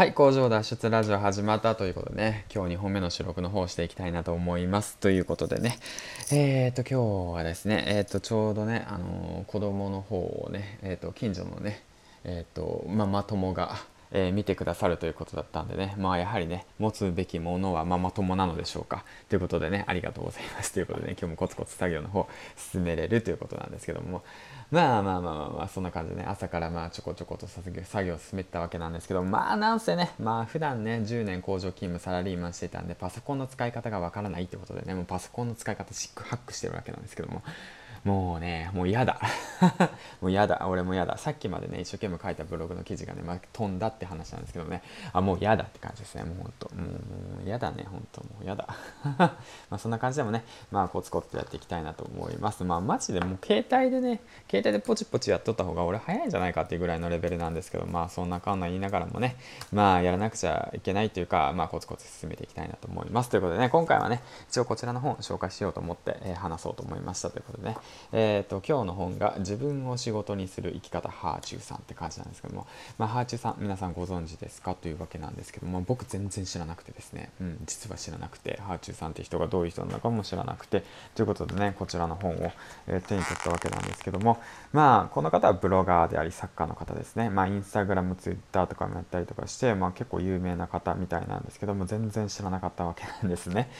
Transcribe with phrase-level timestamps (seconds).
[0.00, 4.96] はい、工場脱出ラジオ始まったということでね、今日2本目の収録の方をしていきたいなと思います。
[4.96, 5.78] ということでね、
[6.32, 11.82] えっ、ー、と、今日はですね、えっ、ー、と、ちょうどね、あのー、子供の方をね、えっ、と、近所のね、
[12.24, 13.76] えっ、と、ママ友が、
[14.12, 19.04] えー、見てくださるということだったんでね、まあやはりね、持つべきものはママ友なのでしょうか。
[19.28, 20.72] ということでね、ありがとうございます。
[20.72, 24.22] ということでね、今日もコツコツ作業の方進めれるということなんですけども、
[24.70, 37.42] まあまあまあまあまあ、そんな感じでね、朝からまあちょこちょこと作業作業を進めてたわけなんですけど、まあなんせね、まあ普段ね、10年工場勤務サラリーマンしてたんで、パソコンの使い方がわからないってことでね、もうパソコンの使い方シックハックしてるわけなんですけども、
[38.04, 39.20] もうね、もう嫌だ。
[40.22, 40.66] もう嫌だ。
[40.66, 41.18] 俺も嫌だ。
[41.18, 44.82] さっきまでね、一生懸命書いたブログの記事がね、まあ、飛んだって話なんですけどね、
[45.12, 46.24] あ、もう嫌だって感じですね。
[46.24, 46.74] もうほんと。
[46.74, 46.82] も
[47.44, 48.22] う嫌だね、ほんと。
[48.22, 48.68] もう嫌だ。
[49.14, 49.36] ま
[49.70, 52.64] あそんな感じでもね、まあコツコツやっていきたいなと思います。
[52.64, 54.20] まあマジでもう携帯でね、
[54.50, 59.36] 携帯でポチポチやっとった方が俺早いんじゃないかっていうぐらいのレベルなんですけど、まあそんなかんな言いながらもね、
[59.72, 63.28] まあやらなくちゃいけないというか、まあコツコツ進めていきたいなと思います。
[63.28, 67.76] ということでね、今回はね、一応こちらの本を紹介しようと思って、えー、話そうと思いましたということでね、
[68.12, 72.66] えっ、ー、と、今日の本が自分を仕事にする生き方ハーチューさんって感じなんですけども、
[72.98, 74.74] まあ、ハーチューさん皆さんご存知ですか？
[74.74, 82.52] というわけなんですけども僕全然知らなくてですね、うん、実は知らなくてハーチューさんって人がどういう人なのかも知らなくてということでねこちらの本を、
[82.86, 84.40] えー、手に取ったわけなんですけども
[84.72, 87.30] まあこの方はブロガーであり作家の方ですね。
[87.30, 93.70] まあインスタグラムツイッターとかもやったりとかして、まあ、結構有名な方みたいなんですけども全然知らなかったわけなんですね。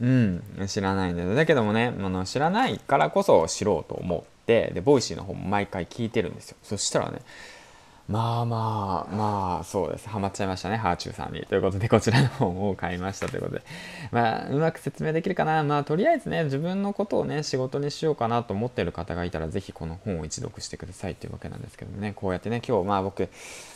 [0.00, 1.34] うん知らないんです。
[1.34, 6.56] だけどもねあの知らないからこそ知ろうと思ってで Voicy の方も毎回聞いてるんですよ。
[6.62, 7.20] そしたらね
[8.08, 10.08] まあまあまあそうです。
[10.08, 10.76] ハマっちゃいましたね。
[10.76, 11.40] はあちゅうさんに。
[11.40, 13.62] ということでこちらの本を買いましたということで。
[14.12, 15.64] まあうまく説明できるかな。
[15.64, 22.12] まあとりあえずね自分のことをね仕事にしようかなと思ってる方がいたら是非この本を一読してくださいというわけなんですけどね。
[22.14, 23.28] こうやってね今日まあ僕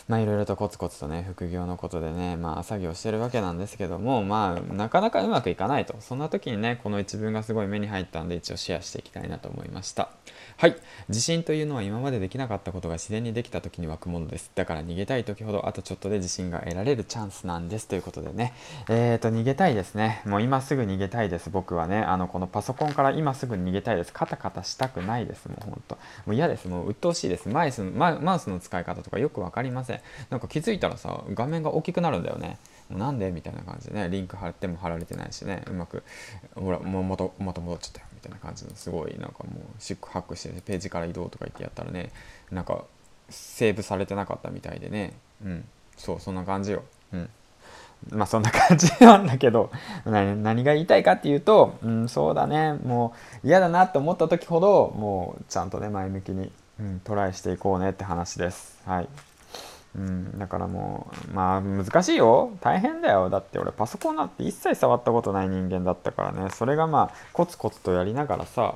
[0.07, 5.97] まあいろいろとコツコツとね副業のことでねまあ作業してるわけなんですけどもまあなかなかうまくいかないと。
[5.99, 10.09] そんな時にねこの一文がすごい目に入ったんで一応シェアしていきたいなと思いました。
[10.57, 10.77] はい。
[11.09, 14.51] 自信というのは今までできなかったことが自然にできた時に湧くものです。
[14.55, 18.53] だから逃げたい時ほどあとちょっとで自信が得られるチャンスなんですということでね。
[18.89, 20.23] えーと逃げたいですね。
[20.27, 21.99] もう今すぐ逃げたいです僕はね。
[21.99, 24.13] あのこのパソコンから今すぐ逃げたいです。
[24.13, 25.49] カタカタしたくないです。
[25.49, 25.97] もうほんと。
[26.27, 26.69] もう嫌です。
[26.69, 27.49] もう鬱陶しいです。
[27.49, 30.01] マイスママウスの使い方とかよく分かりません。
[30.31, 32.59] なんか気づいたらさ画面が大きくなるんだよね。
[32.89, 34.09] もうなんでみたいな感じでね。
[34.09, 35.63] リンク貼っても貼られてないしね。
[35.69, 36.03] うまく
[36.55, 38.07] ほらもうまたまた戻っちゃったよ。
[38.15, 42.11] みたいな感じのすごいなんかもうシックハックしてページから移動とか言ってやったらね。
[42.51, 42.85] なんか
[43.31, 45.15] セーブされてなかったみたいでね。
[45.45, 45.65] うん。
[45.97, 46.83] そうそんな感じよ。
[47.13, 47.29] うん。
[48.09, 49.71] まあそんな感じなんだけど。
[50.05, 52.75] 何が言いたいかっていうと、うん、そうだね。
[52.85, 53.13] も
[53.45, 58.81] う嫌だなって思った時ほどもうちゃんとね前向きに、うん、トライしていこうねって話です。
[58.87, 59.09] はい。
[59.97, 62.53] うん、だからもうまあ難しいよ。
[62.61, 63.29] 大変だよ。
[63.29, 66.49] だって俺パソコンなんて一切触ったことない人間だったからね。
[66.51, 68.75] それがまあコツコツとやりながらさ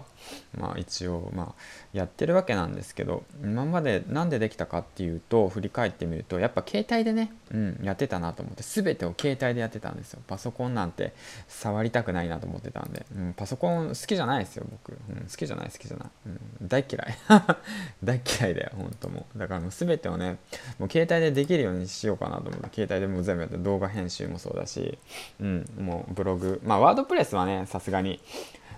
[0.58, 1.62] まあ一応まあ
[1.92, 10.22] やってるわけなんですけど今まで何でできたかっていうと振り返ってみるとやっぱ携帯でね、うん、やってたなと思って全てを携帯でやってたんですよ。
[10.26, 11.12] パソコンなんて
[11.48, 16.28] 触りたくないなと思ってたんで、うん、パソコン好きじゃないですよ僕、うん、好きじゃない好きじゃない、う
[16.64, 17.18] ん、大嫌い。
[18.02, 19.38] 大嫌いだよ本当もう。
[19.38, 20.38] だからもう全てをね
[20.78, 24.98] もう携帯でできるようにしようかなと思って携帯でもう全部やって動画編集もそうだし、
[25.40, 26.60] うん、もうブログ。
[26.64, 28.20] まあワードプレスはねさすがに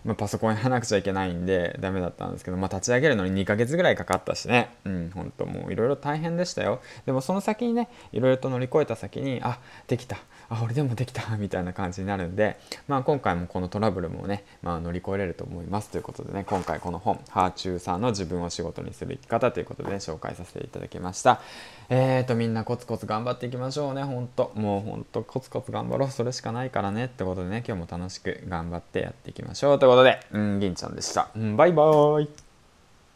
[0.04, 4.70] まあ、パソコンやらなくちゃいけないんでダメだったんですけど、まあ、立ち上げるのに2ヶ月ぐらいかかったしね。
[4.84, 6.80] うん本当もういろいろ大変でしたよ。
[7.06, 9.58] でもその先にねいろいろと乗り越えた先にあ
[9.88, 10.18] できた。
[10.48, 15.90] あ俺でもできたみたいな感じになるんで、まあ、今回もこのトラブルもね、まあ、乗り越えれると思います。
[15.90, 21.40] ということでね今回この本「ハーチューさんの自分を仕事にする生き方」ということで、ね、紹介させていただきました。
[21.88, 24.52] えーとみんなコツコツ頑張っていきましょうねほんと。
[24.54, 26.10] もうほんとコツコツ頑張ろう。
[26.10, 27.06] それしかないからね。
[27.06, 29.78] ってことでね今日も楽しく頑張ってやっていきましょう。
[29.86, 30.18] ということで。
[30.32, 32.28] うん銀ちゃんでした、うん、バイバーイ